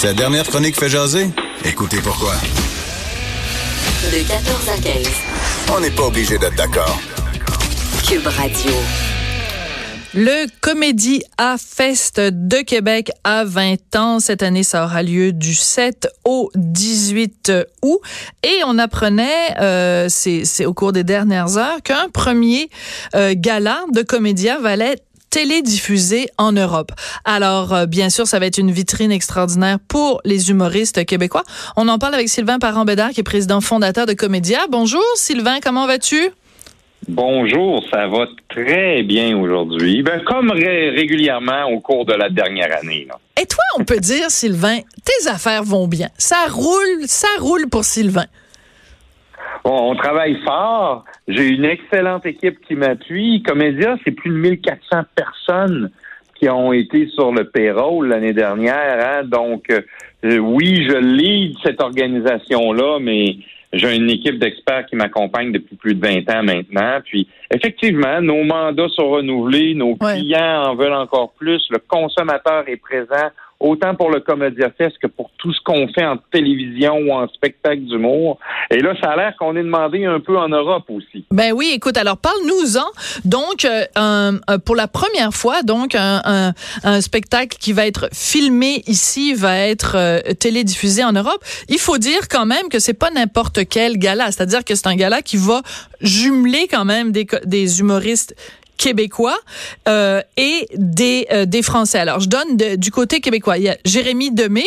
[0.00, 1.26] Cette dernière chronique fait jaser?
[1.64, 2.32] Écoutez pourquoi.
[4.04, 5.08] De 14 à 15.
[5.76, 7.00] On n'est pas obligé d'être d'accord.
[8.06, 8.70] Cube Radio.
[10.14, 14.20] Le Comédie A Fest de Québec a 20 ans.
[14.20, 17.52] Cette année, ça aura lieu du 7 au 18
[17.82, 18.00] août.
[18.44, 22.70] Et on apprenait, euh, c'est au cours des dernières heures, qu'un premier
[23.16, 24.76] euh, gala de comédien va
[25.38, 26.92] être télédiffusé en Europe.
[27.24, 31.44] Alors, euh, bien sûr, ça va être une vitrine extraordinaire pour les humoristes québécois.
[31.76, 34.60] On en parle avec Sylvain Parent-Bédard, qui est président fondateur de Comédia.
[34.68, 36.30] Bonjour, Sylvain, comment vas-tu?
[37.08, 40.02] Bonjour, ça va très bien aujourd'hui.
[40.02, 43.06] Ben, comme ré- régulièrement au cours de la dernière année.
[43.08, 43.18] là.
[43.40, 46.08] Et toi, on peut dire, Sylvain, tes affaires vont bien.
[46.18, 48.26] Ça roule, ça roule pour Sylvain.
[49.64, 51.04] On travaille fort.
[51.26, 53.42] J'ai une excellente équipe qui m'appuie.
[53.42, 55.90] Comédia, c'est plus de 1400 personnes
[56.34, 58.98] qui ont été sur le payroll l'année dernière.
[59.20, 59.24] hein.
[59.24, 63.36] Donc, euh, oui, je lead cette organisation-là, mais
[63.72, 67.00] j'ai une équipe d'experts qui m'accompagne depuis plus de 20 ans maintenant.
[67.04, 70.14] Puis, effectivement, nos mandats sont renouvelés, nos Ouais.
[70.20, 73.28] clients en veulent encore plus, le consommateur est présent,
[73.60, 77.26] autant pour le Comédia Fest que pour tout ce qu'on fait en télévision ou en
[77.28, 78.38] spectacle d'humour.
[78.70, 81.24] Et là, ça a l'air qu'on est demandé un peu en Europe aussi.
[81.32, 82.86] Ben oui, écoute, alors parle-nous-en.
[83.24, 86.52] Donc, euh, un- pour la première fois, donc un,
[87.00, 91.42] spectacle qui va être filmé ici va être euh, télédiffusé en Europe.
[91.68, 94.96] Il faut dire quand même que c'est pas n'importe quel gala, c'est-à-dire que c'est un
[94.96, 95.62] gala qui va
[96.00, 98.34] jumeler quand même des humoristes
[98.78, 99.36] québécois
[99.88, 101.98] euh, et des, euh, des Français.
[101.98, 103.58] Alors, je donne de- du côté québécois.
[103.58, 104.64] Il y a Jérémy Demé.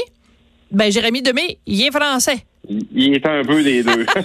[0.72, 2.45] Ben, Jérémy Demé, il est français.
[2.69, 4.05] Il- Il est un peu des deux.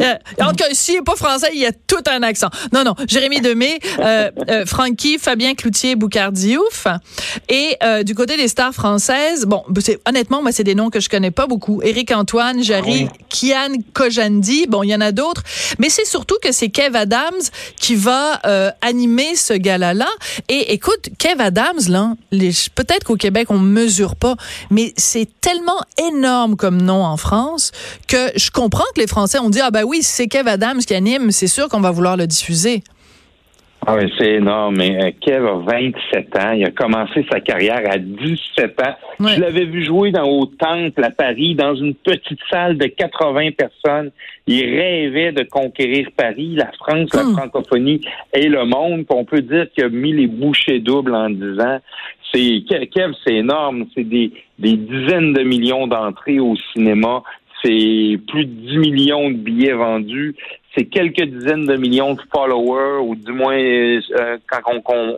[0.00, 2.48] Euh, en tout cas, s'il n'est pas français, il y a tout un accent.
[2.72, 2.94] Non, non.
[3.08, 6.86] Jérémy Demé, euh, euh, Francky, Fabien Cloutier, Boucard Diouf.
[7.48, 11.00] Et euh, du côté des stars françaises, bon, c'est, honnêtement, moi, c'est des noms que
[11.00, 11.82] je connais pas beaucoup.
[11.82, 14.66] Éric Antoine, Jarry, Kian Kojandi.
[14.68, 15.42] Bon, il y en a d'autres.
[15.78, 17.34] Mais c'est surtout que c'est Kev Adams
[17.80, 18.40] qui va
[18.82, 20.08] animer ce gala-là.
[20.48, 24.36] Et écoute, Kev Adams, là, les- peut-être qu'au Québec, on mesure pas,
[24.70, 27.72] mais c'est tellement énorme comme nom en France
[28.08, 30.94] que je comprends que les Français ont dit ah ben oui, c'est Kev Adams qui
[30.94, 32.82] anime, c'est sûr qu'on va vouloir le diffuser.
[33.88, 34.76] Ah oui, c'est énorme.
[34.78, 36.52] Mais euh, Kev a 27 ans.
[36.52, 38.94] Il a commencé sa carrière à 17 ans.
[39.20, 43.50] Je l'avais vu jouer dans au Temple à Paris, dans une petite salle de 80
[43.52, 44.10] personnes.
[44.48, 47.36] Il rêvait de conquérir Paris, la France, la Hmm.
[47.36, 48.00] francophonie
[48.34, 49.06] et le monde.
[49.08, 51.78] Puis on peut dire qu'il a mis les bouchées doubles en disant
[52.34, 53.86] c'est Kev, c'est énorme.
[53.94, 57.22] C'est des, des dizaines de millions d'entrées au cinéma.
[57.62, 60.34] C'est plus de 10 millions de billets vendus.
[60.76, 65.16] C'est quelques dizaines de millions de followers, ou du moins euh, euh, quand on, qu'on-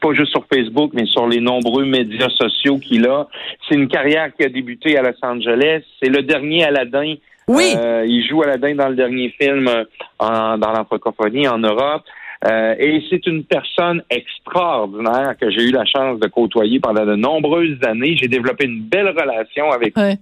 [0.00, 3.26] pas juste sur Facebook, mais sur les nombreux médias sociaux qu'il a.
[3.68, 5.82] C'est une carrière qui a débuté à Los Angeles.
[6.02, 7.14] C'est le dernier Aladdin.
[7.48, 7.72] Oui.
[7.76, 9.84] Euh, il joue Aladdin dans le dernier film euh,
[10.18, 12.02] en- dans la francophonie en Europe.
[12.46, 17.16] Euh, et c'est une personne extraordinaire que j'ai eu la chance de côtoyer pendant de
[17.16, 18.16] nombreuses années.
[18.16, 20.14] J'ai développé une belle relation avec lui.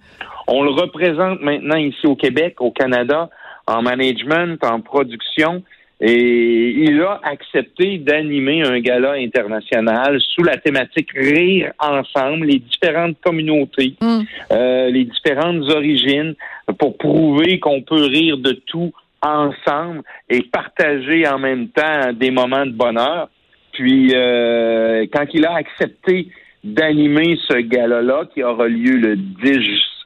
[0.47, 3.29] On le représente maintenant ici au Québec, au Canada,
[3.67, 5.63] en management, en production.
[5.99, 13.17] Et il a accepté d'animer un gala international sous la thématique Rire ensemble, les différentes
[13.19, 14.19] communautés, Mm.
[14.51, 16.35] euh, les différentes origines,
[16.77, 18.91] pour prouver qu'on peut rire de tout
[19.21, 23.29] ensemble et partager en même temps des moments de bonheur.
[23.73, 26.29] Puis, euh, quand il a accepté
[26.63, 29.59] d'animer ce gala-là, qui aura lieu le 10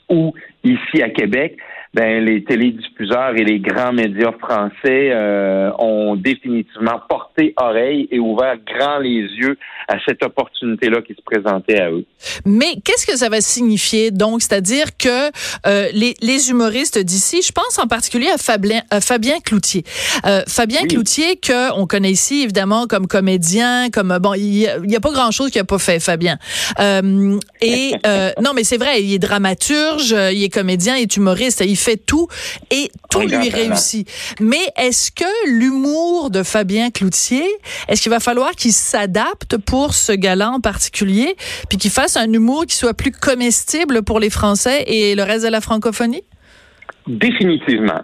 [0.09, 0.33] août
[0.63, 1.57] ici à Québec,
[1.93, 8.55] ben, les télédiffuseurs et les grands médias français euh, ont définitivement porté oreille et ouvert
[8.65, 9.57] grand les yeux
[9.87, 12.05] à cette opportunité-là qui se présentait à eux.
[12.45, 14.11] Mais qu'est-ce que ça va signifier?
[14.11, 15.31] Donc C'est-à-dire que
[15.67, 19.83] euh, les, les humoristes d'ici, je pense en particulier à Fabien, à Fabien Cloutier.
[20.25, 20.87] Euh, Fabien Oui.
[20.89, 25.51] Cloutier que on connaît ici évidemment comme comédien, comme bon, il y a, pas grand-chose
[25.51, 26.37] qu'il a pas fait Fabien.
[26.79, 31.17] Euh, et euh, non mais c'est vrai, il est dramaturge, il est comédien, il est
[31.17, 32.27] humoriste, il fait tout
[32.69, 34.09] et tout lui réussit.
[34.39, 37.45] Mais est-ce que l'humour de Fabien Cloutier,
[37.87, 41.35] est-ce qu'il va falloir qu'il s'adapte pour ce gala en particulier,
[41.69, 45.45] puis qu'il fasse un humour qui soit plus comestible pour les Français et le reste
[45.45, 46.23] de la francophonie?
[47.07, 48.01] Définitivement.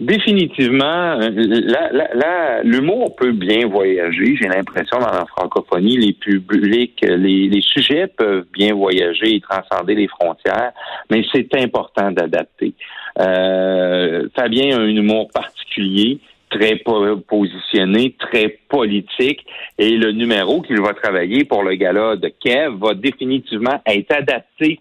[0.00, 4.36] Définitivement, euh, l'humour peut bien voyager.
[4.36, 9.96] J'ai l'impression dans la francophonie, les publics, les, les sujets peuvent bien voyager et transcender
[9.96, 10.72] les frontières,
[11.10, 12.74] mais c'est important d'adapter.
[13.18, 19.44] Euh, Fabien a un humour particulier, très po- positionné, très politique,
[19.78, 24.78] et le numéro qu'il va travailler pour le gala de Kev va définitivement être adapté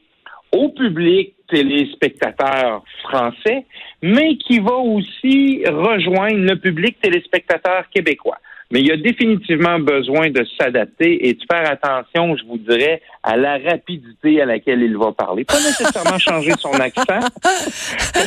[0.52, 3.66] au public téléspectateur français,
[4.02, 8.38] mais qui va aussi rejoindre le public téléspectateur québécois.
[8.70, 13.02] Mais il y a définitivement besoin de s'adapter et de faire attention, je vous dirais,
[13.24, 15.46] à la rapidité à laquelle il va parler.
[15.46, 17.04] Pas nécessairement changer son accent.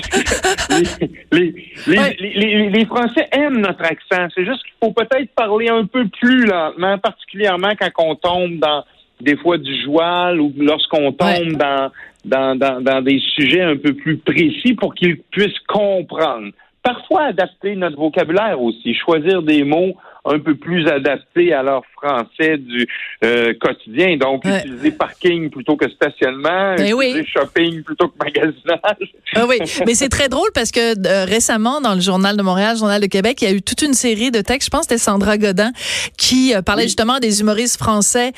[1.32, 1.54] Les,
[1.86, 2.16] les, Ouais.
[2.20, 4.28] les, les- les Français aiment notre accent.
[4.34, 8.84] C'est juste qu'il faut peut-être parler un peu plus lentement, particulièrement quand on tombe dans
[9.20, 11.52] des fois du joual ou lorsqu'on tombe Ouais.
[11.54, 11.90] dans,
[12.24, 16.52] dans, dans, dans des sujets un peu plus précis pour qu'ils puissent comprendre.
[16.82, 19.94] Parfois, adapter notre vocabulaire aussi, choisir des mots
[20.24, 22.86] un peu plus adaptés à leur français du
[23.24, 24.16] euh, quotidien.
[24.16, 24.58] Donc, Ouais.
[24.60, 27.06] utiliser parking plutôt que stationnement, Ben oui.
[27.10, 29.12] utiliser shopping plutôt que magasinage.
[29.36, 32.72] Ah oui, mais c'est très drôle parce que euh, récemment, dans le Journal de Montréal,
[32.74, 34.66] le Journal de Québec, il y a eu toute une série de textes.
[34.66, 35.70] Je pense que c'était Sandra Godin
[36.18, 38.32] qui euh, parlait justement des humoristes français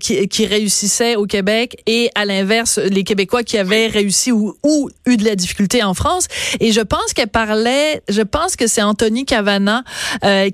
[0.00, 4.90] qui, qui réussissaient au Québec et à l'inverse, les Québécois qui avaient réussi ou, ou
[5.06, 6.28] eu de la difficulté en France.
[6.60, 9.82] Et je pense qu'elle parlait, je pense que c'est Anthony Cavana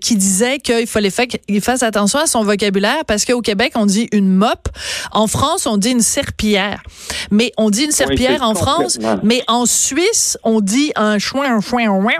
[0.00, 4.08] qui disait qu'il fallait qu'il fasse attention à son vocabulaire parce qu'au Québec, on dit
[4.12, 4.68] une mop.
[5.12, 6.82] En France, on dit une serpillière.
[7.30, 11.56] Mais on dit une serpillière c'est en France, mais en Suisse, on dit un chouin,
[11.56, 12.12] un chouin, un ouin.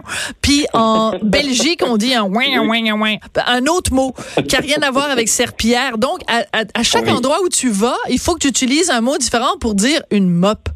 [0.43, 3.17] Puis en Belgique, on dit un ouin, un ouin, un ouin.
[3.47, 4.15] Un autre mot
[4.49, 5.99] qui n'a rien à voir avec serpillière.
[5.99, 7.11] Donc, à, à- à chaque Oui.
[7.13, 10.31] endroit où tu vas, il faut que tu utilises un mot différent pour dire une
[10.31, 10.69] mop.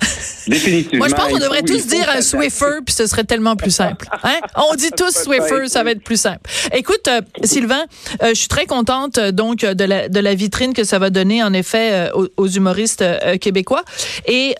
[0.48, 0.98] Définitivement.
[0.98, 2.20] Moi, je pense qu'on devrait tous dire un.
[2.22, 4.06] Swiffer, puis ce serait tellement plus simple.
[4.24, 4.38] Hein?
[4.70, 6.40] On dit tous Swiffer, ça va être plus simple.
[6.72, 7.84] Écoute, euh, Sylvain,
[8.22, 11.10] euh, je suis très contente euh, donc de la, de la vitrine que ça va
[11.10, 13.04] donner en effet aux, aux humoristes
[13.40, 13.82] québécois.
[14.26, 14.56] Et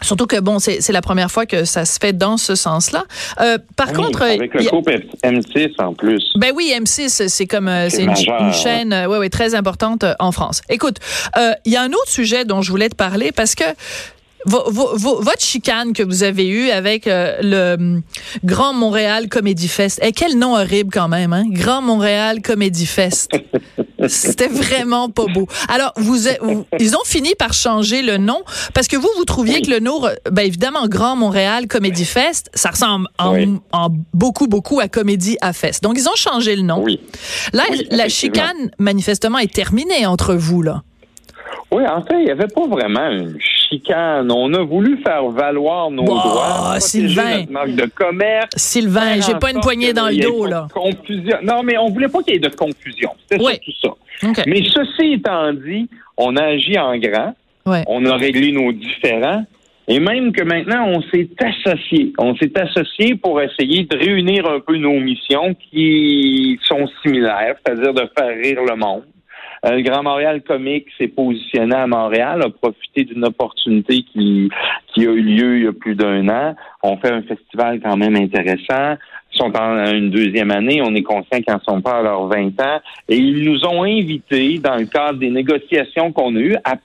[0.00, 3.02] Surtout que bon, c'est la première fois que ça se fait dans ce sens-là.
[3.40, 4.88] Euh, par Oui, contre, avec le a- groupe
[5.24, 6.22] M6 en plus.
[6.36, 8.14] ben oui, M6, c'est comme C'est une,
[8.52, 10.60] chaîne, ouais, ouais, très importante en France.
[10.68, 10.98] Écoute,
[11.36, 13.64] euh, il y a un autre sujet dont je voulais te parler parce que
[14.44, 18.02] votre chicane que vous avez eue avec euh, le hum,
[18.44, 20.00] Grand Montréal Comedy Fest.
[20.02, 21.44] Et quel nom horrible quand même, hein?
[21.50, 23.30] Grand Montréal Comedy Fest.
[24.06, 25.46] C'était vraiment pas beau.
[25.68, 26.28] Alors, vous,
[26.78, 28.42] ils ont fini par changer le nom
[28.72, 30.00] parce que vous, vous trouviez que le nom,
[30.30, 33.48] ben évidemment, Grand Montréal Comedy Fest, ça ressemble en, Oui.
[33.72, 35.82] en beaucoup, beaucoup à Comédie à Fest.
[35.82, 36.82] Donc, ils ont changé le nom.
[36.84, 37.00] Oui.
[37.52, 40.82] Là, la chicane, manifestement, est terminée entre vous, là.
[41.70, 43.36] Oui, en fait, il n'y avait pas vraiment une
[43.68, 44.30] chicane.
[44.32, 47.38] On a voulu faire valoir nos Wow, droits, Sylvain.
[47.40, 48.48] notre marque de commerce.
[48.56, 50.66] Sylvain, j'ai pas une poignée dans le dos, là.
[50.72, 51.36] Confusion.
[51.42, 53.10] Non, mais on voulait pas qu'il y ait de confusion.
[53.30, 53.52] C'était Oui.
[53.62, 53.96] surtout
[54.36, 54.42] ça.
[54.46, 57.34] Mais ceci étant dit, on a agi en grand.
[57.66, 57.84] Ouais.
[57.86, 59.44] On a réglé nos différends.
[59.90, 62.12] Et même que maintenant, on s'est associé.
[62.18, 67.94] On s'est associé pour essayer de réunir un peu nos missions qui sont similaires, c'est-à-dire
[67.94, 69.04] de faire rire le monde.
[69.68, 74.48] Euh, le Grand Montréal Comique s'est positionné à Montréal, a profité d'une opportunité qui,
[74.88, 76.54] qui a eu lieu il y a plus d'un an.
[76.82, 78.96] On fait un festival quand même intéressant.
[79.32, 80.80] Ils sont en une deuxième année.
[80.82, 82.80] On est conscient qu'ils n'en sont pas à leurs 20 ans.
[83.08, 86.76] Et ils nous ont invités, dans le cadre des négociations qu'on a eues, à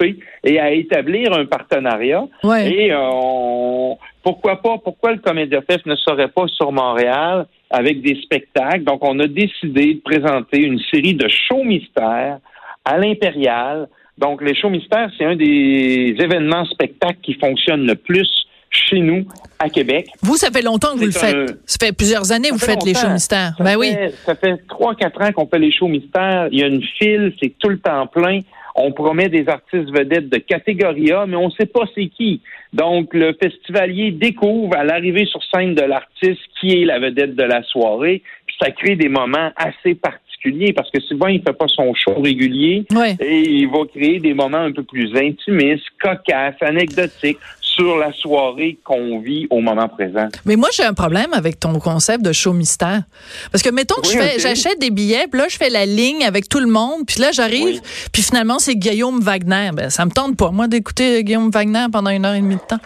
[0.00, 2.24] participer et à établir un partenariat.
[2.42, 2.70] Ouais.
[2.72, 8.02] Et euh, on- pourquoi pas, pourquoi le Comédia Fest ne serait pas sur Montréal avec
[8.02, 8.84] des spectacles?
[8.84, 12.38] Donc, on a décidé de présenter une série de shows mystères
[12.84, 13.88] à l'Impérial.
[14.18, 18.28] Donc, les shows mystères, c'est un des événements spectacles qui fonctionne le plus
[18.68, 19.24] chez nous
[19.58, 20.08] à Québec.
[20.22, 21.58] Vous, ça fait longtemps que vous le un- faites.
[21.64, 23.54] Ça fait plusieurs années que vous fait faites les shows mystères.
[23.56, 23.94] Ça Ben oui.
[24.26, 26.48] Ça fait trois, quatre ans qu'on fait les shows mystères.
[26.52, 28.40] Il y a une file, c'est tout le temps plein.
[28.74, 32.40] On promet des artistes vedettes de catégorie A, mais on ne sait pas c'est qui.
[32.72, 37.42] Donc, le festivalier découvre à l'arrivée sur scène de l'artiste qui est la vedette de
[37.42, 38.22] la soirée.
[38.46, 42.14] Puis ça crée des moments assez particuliers parce que souvent, il fait pas son show
[42.20, 43.14] régulier Ouais.
[43.20, 47.38] et il va créer des moments un peu plus intimistes, cocasses, anecdotiques
[47.80, 50.28] sur la soirée qu'on vit au moment présent.
[50.44, 53.02] Mais moi, j'ai un problème avec ton concept de show mystère.
[53.50, 54.40] Parce que, mettons que Oui, je fais, ok.
[54.40, 57.30] j'achète des billets, puis là, je fais la ligne avec tout le monde, puis là,
[57.32, 57.80] j'arrive, Oui.
[58.12, 59.70] puis finalement, c'est Guillaume Wagner.
[59.72, 62.60] Ben, ça me tente pas, moi, d'écouter Guillaume Wagner pendant une heure et demie de
[62.60, 62.80] temps.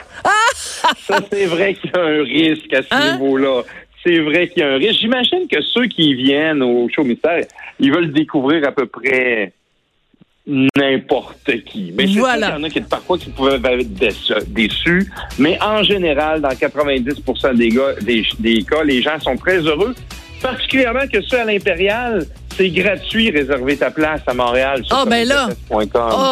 [1.07, 3.13] Ça, c'est vrai qu'il y a un risque à ce Hein?
[3.19, 3.63] niveau-là.
[4.07, 5.01] C'est vrai qu'il y a un risque.
[5.01, 7.45] J'imagine que ceux qui viennent au show mystère,
[7.81, 9.53] ils veulent découvrir à peu près
[10.47, 11.93] n'importe qui.
[11.97, 12.47] Mais c'est Voilà.
[12.49, 15.11] sûr qu'il y en a qui parfois qui pouvaient être déçus, déçus.
[15.39, 19.95] mais en général, dans 90% des, gars, des, des cas, les gens sont très heureux.
[20.45, 25.27] Particulièrement que ceux à l'Impérial, c'est gratuit réserver ta place à Montréal sur Ah, ben
[25.27, 25.49] là.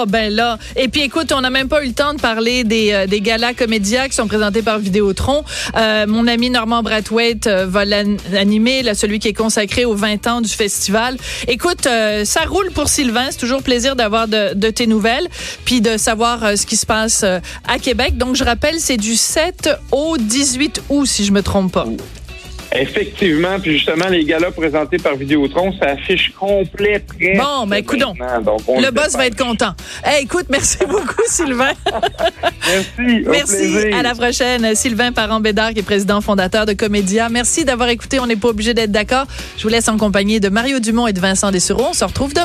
[0.02, 0.58] Oh, ben là.
[0.76, 3.22] Et puis, écoute, on n'a même pas eu le temps de parler des, euh, des
[3.22, 5.42] galas comédias qui sont présentés par Vidéotron.
[5.76, 9.94] Euh, mon ami Normand Brathwaite euh, va l'an- l'animer, là, celui qui est consacré aux
[9.94, 11.16] 20 ans du festival.
[11.48, 11.88] Écoute,
[12.24, 13.28] ça roule pour Sylvain.
[13.30, 15.26] C'est toujours plaisir d'avoir de, de tes nouvelles,
[15.64, 18.18] puis de savoir ce qui se passe à Québec.
[18.18, 21.86] Donc, je rappelle, c'est du 7 au 18 août, si je me trompe pas.
[22.74, 27.36] Effectivement, puis justement, les galas présentés par Vidéotron, ça affiche complet près.
[27.36, 28.14] Bon, ben, coudonc.
[28.14, 29.72] Le boss va être content.
[30.04, 31.72] Hey, écoute, merci beaucoup, Sylvain.
[32.66, 33.24] Merci.
[33.26, 33.56] Merci.
[33.56, 33.96] plaisir.
[33.96, 34.74] À la prochaine.
[34.74, 37.28] Sylvain Parent-Bédard, qui est président fondateur de Comédia.
[37.28, 38.20] Merci d'avoir écouté.
[38.20, 39.26] On n'est pas obligé d'être d'accord.
[39.58, 41.86] Je vous laisse en compagnie de Mario Dumont et de Vincent Dessureau.
[41.90, 42.40] On se retrouve demain.